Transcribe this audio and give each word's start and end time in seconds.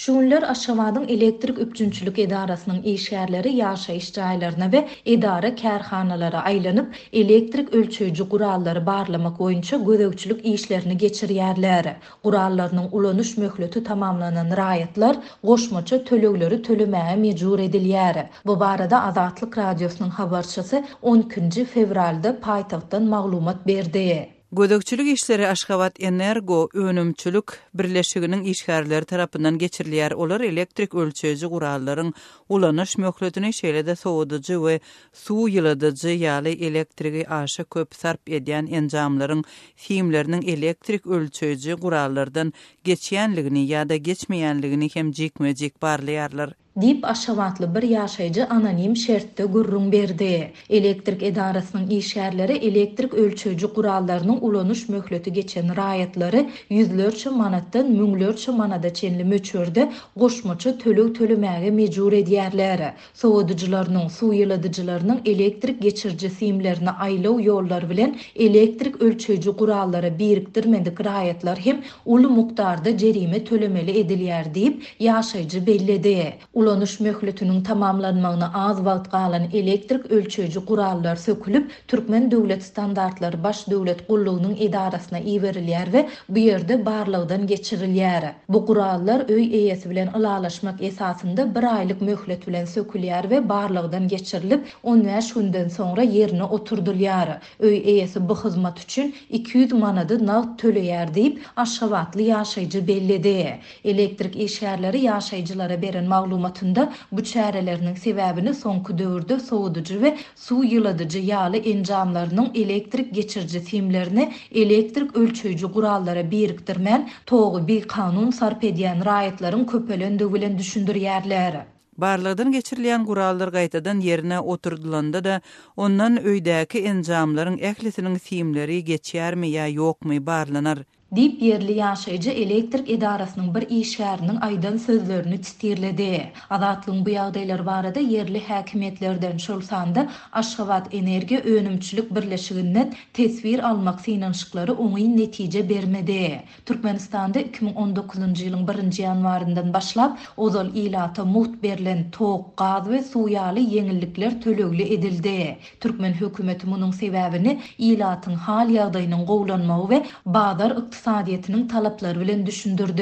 Şunlar 0.00 0.42
Aşgabatyň 0.42 1.06
elektrik 1.16 1.58
üpçünçülük 1.62 2.18
edarasının 2.20 2.82
işgärleri 2.92 3.50
ýaşaýyş 3.56 4.06
jaýlaryna 4.18 4.68
we 4.74 4.80
edara 5.14 5.50
kärhanalara 5.62 6.40
aýlanyp 6.50 6.86
elektrik 7.22 7.74
ölçüyücü 7.80 8.24
gurallary 8.34 8.80
barlamak 8.86 9.36
boýunça 9.42 9.76
gözegçilik 9.88 10.46
işlerini 10.52 10.96
geçirýärler. 11.04 11.90
Gurallarynyň 12.24 12.88
ulanyş 13.00 13.34
möhlütü 13.42 13.84
tamamlanan 13.90 14.50
raýatlar 14.62 15.16
goşmaça 15.50 16.00
tölegleri 16.12 16.60
tölemäge 16.70 17.16
mejbur 17.26 17.58
edilýär. 17.66 18.22
Bu 18.52 18.58
barada 18.64 19.02
Azatlyk 19.12 19.58
radiosynyň 19.64 20.08
habarçysy 20.22 20.76
10 21.02 21.28
fevralda 21.76 22.36
paýtagtdan 22.48 23.02
maglumat 23.16 23.66
berdi. 23.66 24.08
Gödökçülük 24.52 25.06
işleri 25.08 25.48
Aşgabat 25.48 26.02
Energo 26.02 26.68
Önümçülük 26.74 27.44
Birleşiginin 27.74 28.42
işgärleri 28.44 29.04
tarapından 29.04 29.58
geçirilýär 29.58 30.14
olur 30.14 30.40
elektrik 30.40 30.92
ölçeýiji 30.94 31.46
guralların 31.46 32.14
ulanyş 32.48 32.98
möhletini 32.98 33.46
şeýlede 33.46 33.96
sowudyjy 33.96 34.54
we 34.56 34.80
suw 35.12 35.50
ýyladyjy 35.54 36.08
yali 36.16 36.48
elektriki 36.66 37.28
aşa 37.28 37.64
köp 37.64 37.94
sarp 37.94 38.28
edýän 38.28 38.66
enjamlaryň 38.74 39.44
filmlerinin 39.76 40.42
elektrik 40.42 41.06
ölçeýiji 41.06 41.76
kurallardan 41.80 42.52
geçýänligini 42.84 43.62
ýa-da 43.70 43.96
geçmeýänligini 43.96 44.90
hem 44.94 45.14
jekmejek 45.14 45.74
barlaýarlar. 45.82 46.50
dip 46.80 47.04
aşavatlı 47.04 47.74
bir 47.74 47.82
yaşayıcı 47.82 48.46
anonim 48.48 48.96
şertte 48.96 49.44
gürrün 49.46 49.92
berdi. 49.92 50.50
Elektrik 50.70 51.22
edarasının 51.22 51.86
işyerleri 51.90 52.52
elektrik 52.52 53.14
ölçücü 53.14 53.74
kurallarının 53.74 54.38
ulanış 54.40 54.88
möhlötü 54.88 55.30
geçen 55.30 55.76
rayetleri 55.76 56.48
yüzlörçü 56.68 57.30
manattın 57.30 57.90
münglörçü 57.90 58.52
manada 58.52 58.94
çenli 58.94 59.24
möçördü 59.24 59.88
qoşmaçı 60.18 60.78
tölü 60.78 61.12
tölümeğe 61.14 61.70
mecur 61.70 62.12
ediyerleri. 62.12 62.84
Soğudıcılarının, 63.14 64.08
su 64.08 64.32
yıladıcılarının 64.34 65.20
elektrik 65.26 65.82
geçirci 65.82 66.30
simlerini 66.30 66.90
aylov 66.90 67.40
yollar 67.40 67.90
bilen 67.90 68.16
elektrik 68.36 69.02
ölçücü 69.02 69.56
kurallara 69.56 70.18
biriktirmedik 70.18 71.04
rayetler 71.04 71.56
hem 71.56 71.82
ulu 72.06 72.30
muktarda 72.30 72.98
cerime 72.98 73.44
tölümeli 73.44 73.98
ediliyer 73.98 74.54
deyip 74.54 74.86
yaşayıcı 75.00 75.66
belledi. 75.66 76.32
ulanış 76.60 77.00
möhletünün 77.04 77.62
tamamlanmağına 77.62 78.50
az 78.54 78.84
vaqt 78.84 79.06
qalan 79.14 79.44
elektrik 79.60 80.06
ölçücü 80.10 80.64
qurallar 80.66 81.16
sökülüp 81.16 81.72
Türkmen 81.88 82.30
dövlet 82.30 82.62
standartları 82.62 83.44
baş 83.44 83.68
dövlet 83.70 84.06
qulluğunun 84.08 84.54
idarasına 84.54 85.18
iverilyer 85.18 85.92
ve 85.94 86.00
bu 86.28 86.38
yerde 86.38 86.76
barlıqdan 86.86 87.46
geçirilýär. 87.52 88.24
Bu 88.48 88.66
qurallar 88.66 89.30
öy 89.30 89.44
eýesi 89.44 89.90
bilen 89.90 90.10
ilalaşmak 90.18 90.82
esasında 90.82 91.54
bir 91.54 91.62
aylık 91.76 92.00
möhlet 92.02 92.48
bilen 92.48 92.64
sökülyer 92.64 93.30
ve 93.30 93.48
barlıqdan 93.48 94.08
geçirilip 94.08 94.64
15 94.82 95.36
hundan 95.36 95.68
sonra 95.68 96.02
yerine 96.02 96.44
oturdulyer. 96.44 97.38
Öy 97.60 97.76
eyesi 97.76 98.28
bu 98.28 98.44
hizmat 98.44 98.80
üçün 98.84 99.14
200 99.30 99.72
manadı 99.72 100.26
nalt 100.26 100.62
töleýär 100.62 101.14
deyip 101.14 101.42
aşavatlı 101.56 102.22
yaşayıcı 102.22 102.88
belledi. 102.88 103.58
Elektrik 103.84 104.36
işyerleri 104.36 105.00
yaşayıcılara 105.00 105.82
beren 105.82 106.04
maglumat 106.04 106.49
wagtynda 106.50 106.84
bu 107.12 107.20
çäreleriniň 107.24 107.94
sebäbini 108.02 108.52
soňky 108.60 108.96
döwürde 108.98 109.36
sowudyjy 109.40 109.98
we 110.02 110.10
suw 110.46 110.64
ýyladyjy 110.76 111.20
ýaly 111.30 111.58
enjamlaryň 111.72 112.48
elektrik 112.54 113.14
geçirji 113.14 113.60
simlerini 113.60 114.32
elektrik 114.54 115.16
ölçüji 115.16 115.66
gurallara 115.66 116.30
biriktirmän 116.30 117.08
togy 117.26 117.66
bir 117.66 117.88
kanun 117.88 118.30
sarp 118.30 118.64
edýän 118.64 119.04
raýatlaryň 119.06 119.64
köpelendigi 119.66 120.32
bilen 120.34 120.58
düşündirýärler. 120.58 121.54
Barlygdan 121.98 122.52
geçirilýän 122.52 123.04
gurallar 123.04 123.48
gaýtadan 123.48 124.00
ýerine 124.02 124.38
oturdylanda 124.40 125.24
da 125.24 125.40
ondan 125.76 126.16
öýdäki 126.18 126.78
enjamlaryň 126.92 127.58
ählisiniň 127.70 128.18
simleri 128.18 128.82
geçýärmi 128.84 129.46
ýa 129.58 129.66
ýokmy 129.76 130.24
barlanar. 130.26 130.84
Dip 131.16 131.42
yerli 131.42 131.72
yaşayıcı 131.72 132.30
elektrik 132.30 132.90
edarasının 132.90 133.54
bir 133.54 133.62
işgərinin 133.62 134.40
aydın 134.40 134.76
sözlerini 134.76 135.40
titirledi. 135.40 136.32
Azatlığın 136.50 137.06
bu 137.06 137.10
yağdaylar 137.10 137.58
varada 137.58 138.00
yerli 138.00 138.44
hakimiyetlerden 138.48 139.36
şulsandı 139.36 140.06
Aşkavat 140.32 140.94
Energi 140.94 141.38
Önümçülük 141.38 142.14
Birleşiginnet 142.14 142.92
tesvir 143.12 143.68
almak 143.68 144.00
sinanşıkları 144.00 144.72
onu 144.72 144.96
netice 144.98 145.68
bermedi. 145.68 146.42
Türkmenistan'da 146.66 147.38
2019 147.40 148.20
yılın 148.40 148.68
1. 148.68 149.02
yanvarından 149.02 149.72
başlap 149.72 150.18
ozol 150.36 150.66
ilata 150.74 151.24
muht 151.24 151.62
berlen 151.62 152.10
toq, 152.10 152.44
qaz 152.56 152.88
ve 152.88 153.02
suyali 153.02 153.74
yenillikler 153.74 154.42
tölöglü 154.42 154.82
edildi. 154.82 155.56
Türkmen 155.80 156.12
hükümeti 156.12 156.66
munun 156.66 156.90
sebebini 156.90 157.60
ilatın 157.78 158.34
hal 158.34 158.70
yağdayının 158.70 159.26
qoğlanmağı 159.26 159.88
ve 159.88 160.04
bağdar 160.26 160.70
iqtisadiyetinin 161.00 161.68
talapları 161.68 162.20
bilen 162.20 162.46
düşündürdü. 162.46 163.00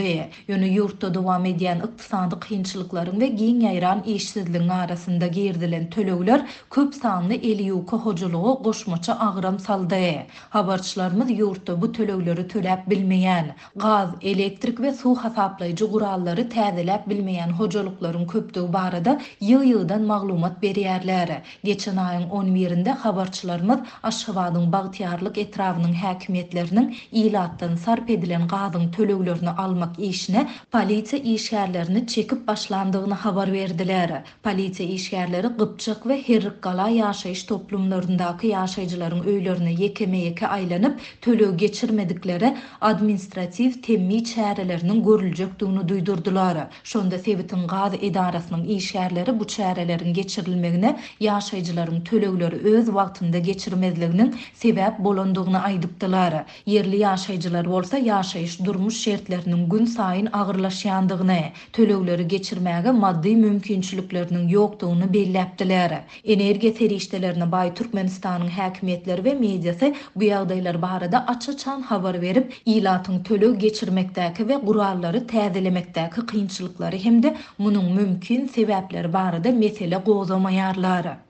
Yönü 0.48 0.66
yurtda 0.66 1.14
dowam 1.14 1.44
edýän 1.46 1.78
iqtisady 1.86 2.34
kynçylyklaryň 2.44 3.18
ve 3.20 3.26
giň 3.28 3.58
ýaýran 3.62 4.04
işsizligiň 4.06 4.70
arasında 4.74 5.26
girdilen 5.26 5.88
töleýler 5.90 6.44
köp 6.70 6.94
sanly 6.94 7.34
eli 7.34 7.66
ýuwka 7.70 7.96
hoculuğu 8.04 8.60
goşmaça 8.64 9.18
agram 9.20 9.58
saldı. 9.58 10.00
Habarçılarımız 10.50 11.30
yurtda 11.30 11.82
bu 11.82 11.86
töleýleri 11.86 12.46
töläp 12.52 12.86
bilmeýän, 12.90 13.44
gaz, 13.76 14.08
elektrik 14.22 14.80
ve 14.80 14.92
suw 14.92 15.22
hasaplayıcı 15.22 15.90
kuralları 15.92 16.40
täzeläp 16.42 17.02
bilmeýän 17.08 17.50
hojulyklaryň 17.58 18.26
köpdi 18.26 18.72
barada 18.72 19.20
ýyl-ýyldan 19.40 20.06
maglumat 20.06 20.62
berýärler. 20.62 21.40
Geçen 21.64 21.96
aýyň 21.96 22.28
11-inde 22.30 22.90
habarçylarymyz 22.90 23.78
Aşgabatyň 24.02 24.72
bagtyarlyk 24.72 25.38
etrawynyň 25.38 25.94
häkimetleriniň 26.04 26.86
ýylatdyny 27.12 27.80
sarp 27.88 28.10
edilen 28.10 28.48
gazyň 28.48 28.90
tölewlerini 28.96 29.50
almak 29.50 29.98
işine 29.98 30.48
polisiýa 30.72 31.20
işgärlerini 31.34 32.06
çekip 32.06 32.46
başlandygyny 32.48 33.14
habar 33.14 33.52
verdiler 33.52 34.22
Polisiýa 34.44 34.86
işgärleri 34.96 35.46
gypçyk 35.60 36.02
we 36.08 36.18
herrikala 36.28 36.84
ýaşaýyş 36.90 37.46
toplumlarındakı 37.52 38.46
ýaşaýjylaryň 38.46 39.22
öýlerini 39.32 39.72
ýekeme 39.78 40.16
ýeke 40.24 40.46
aýlanyp 40.56 40.98
tölew 41.26 41.56
geçirmedikleri 41.62 42.50
administratif 42.90 43.80
temmi 43.86 44.20
çärelerinin 44.24 45.00
görüljekdigini 45.04 45.82
duýdurdylar. 45.92 46.66
Şonda 46.84 47.18
Sewitin 47.18 47.66
gaz 47.66 47.94
edarasynyň 47.94 48.66
işgärleri 48.78 49.38
bu 49.40 49.44
çärelerin 49.44 50.12
geçirilmegine 50.14 50.96
ýaşaýjylaryň 51.20 52.04
tölewleri 52.10 52.56
öz 52.74 52.86
wagtynda 52.86 53.38
geçirmezliginin 53.38 54.36
sebäp 54.62 54.98
bolonduğunu 55.04 55.56
aýdypdylar. 55.56 56.44
Yerli 56.66 56.96
ýaşaýjylar 57.02 57.77
bolsa 57.78 57.98
yaşayış 57.98 58.64
durmuş 58.64 58.96
şertlerinin 59.00 59.68
gün 59.70 59.84
sayın 59.84 60.28
ağırlaşyandığını, 60.32 61.38
tölövleri 61.72 62.28
geçirmege 62.28 62.90
maddi 62.90 63.36
mümkünçülüklerinin 63.36 64.48
yoktuğunu 64.48 65.12
belleptiler. 65.12 66.00
Energiya 66.24 66.72
serişdelerini 66.72 67.52
Bay 67.52 67.74
Turkmenistan'ın 67.74 68.46
hakimiyetleri 68.48 69.24
ve 69.24 69.34
medyası 69.34 69.94
bu 70.16 70.22
yağdaylar 70.24 70.82
baharada 70.82 71.26
açı 71.26 71.56
çan 71.56 71.80
havar 71.82 72.20
verip 72.20 72.54
ilatın 72.66 73.22
tölöv 73.22 73.54
geçirmekteki 73.54 74.48
ve 74.48 74.54
kuralları 74.60 75.18
tədilemekteki 75.26 76.26
kıyınçılıkları 76.26 76.96
hem 76.96 77.22
de 77.22 77.36
bunun 77.58 77.92
mümkün 77.92 78.46
sebepleri 78.46 79.12
baharada 79.12 79.50
mesele 79.52 79.96
gozomayarları. 80.06 81.27